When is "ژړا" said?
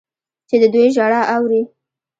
0.95-1.21